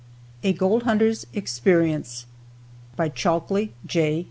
[0.41, 2.25] A GOLD HUNTER'S EXPERIENCE
[2.95, 4.19] BY CHALKLEY J.